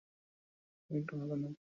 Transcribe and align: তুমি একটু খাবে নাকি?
তুমি 0.81 0.97
একটু 0.99 1.13
খাবে 1.19 1.35
নাকি? 1.41 1.61